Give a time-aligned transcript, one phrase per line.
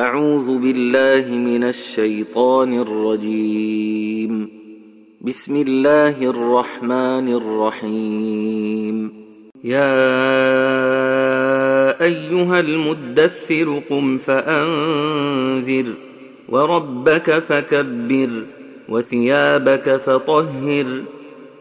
[0.00, 4.32] أعوذ بالله من الشيطان الرجيم.
[5.20, 8.96] بسم الله الرحمن الرحيم.
[9.64, 9.96] يا
[12.04, 15.88] أيها المدثر قم فأنذر
[16.48, 18.32] وربك فكبر
[18.88, 21.02] وثيابك فطهر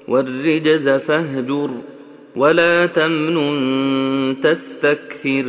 [0.08, 1.72] والرجز فاهجر
[2.36, 5.48] ولا تمنن تستكثر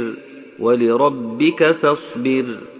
[0.58, 2.79] ولربك فاصبر.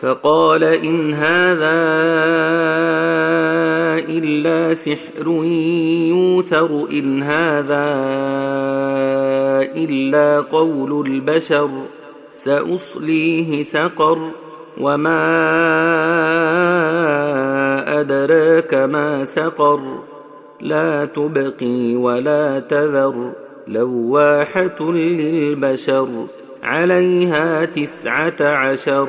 [0.00, 1.78] فقال إن هذا
[4.08, 5.26] إلا سحر
[6.08, 7.86] يوثر إن هذا
[9.76, 11.70] إلا قول البشر
[12.36, 14.30] سأصليه سقر
[14.80, 15.20] وما
[18.00, 19.80] أدراك ما سقر.
[20.60, 23.32] لا تبقي ولا تذر
[23.68, 26.26] لواحة للبشر
[26.62, 29.08] عليها تسعة عشر.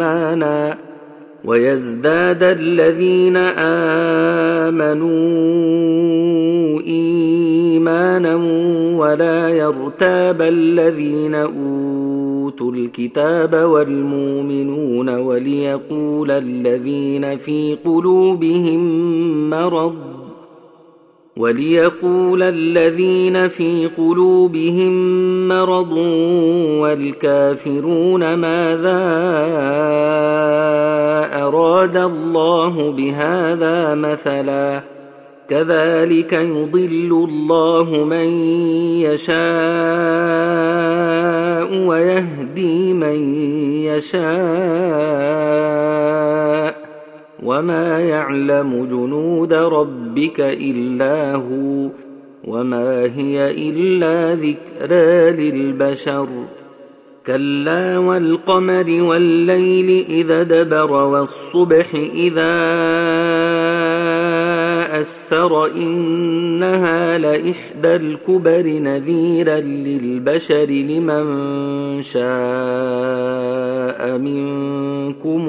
[0.00, 0.78] إيمانا
[1.44, 3.36] ويزداد الذين
[4.66, 5.10] آمنوا
[6.80, 8.34] إيمانا
[8.96, 18.80] ولا يرتاب الذين أوتوا الكتاب والمؤمنون وليقول الذين في قلوبهم
[19.50, 20.09] مرض
[21.40, 24.92] وليقول الذين في قلوبهم
[25.48, 25.92] مرض
[26.82, 29.00] والكافرون ماذا
[31.42, 34.82] أراد الله بهذا مثلا
[35.48, 38.28] كذلك يضل الله من
[39.02, 39.40] يشاء
[41.86, 43.34] ويهدي من
[43.84, 44.49] يشاء
[47.60, 51.88] وما يعلم جنود ربك الا هو
[52.44, 56.28] وما هي الا ذكرى للبشر
[57.26, 62.60] كلا والقمر والليل اذا دبر والصبح اذا
[65.00, 72.30] اسفر انها لاحدى الكبر نذيرا للبشر لمن شاء
[74.18, 75.48] منكم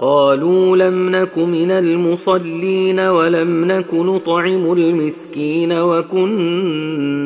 [0.00, 7.18] قالوا لم نك من المصلين ولم نك نطعم المسكين وكنا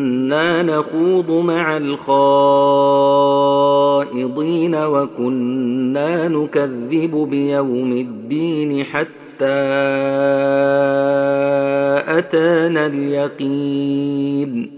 [0.62, 2.34] نخوض مع الخائضين
[4.74, 9.44] وكنا نكذب بيوم الدين حتى
[12.18, 14.72] أتانا اليقين.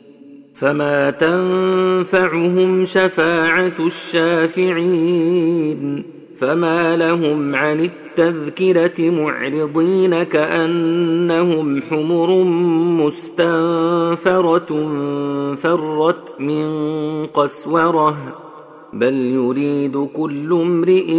[0.54, 5.34] فما تنفعهم شفاعة الشافعين.
[6.38, 12.44] فما لهم عن التذكره معرضين كانهم حمر
[13.04, 14.66] مستنفره
[15.54, 16.66] فرت من
[17.26, 18.16] قسوره
[18.92, 21.14] بل يريد كل امرئ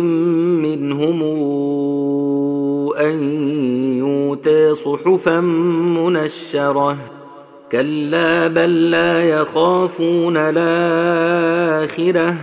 [0.62, 1.24] منهم
[2.98, 3.20] ان
[3.98, 5.40] يؤتى صحفا
[6.00, 6.98] منشره
[7.72, 12.36] كلا بل لا يخافون الاخره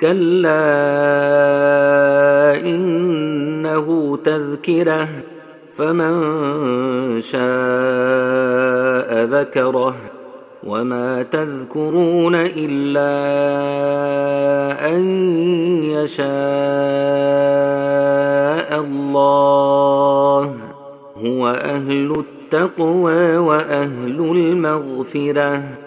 [0.00, 0.60] كلا
[2.60, 5.08] إنه تذكرة
[5.74, 6.14] فمن
[7.20, 7.40] شاء
[9.24, 9.96] ذكره
[10.66, 13.12] وما تذكرون إلا
[14.92, 15.00] أن
[15.90, 16.26] يشاء
[18.80, 20.54] الله.
[21.26, 25.85] هو أهل التقوى وأهل المغفرة.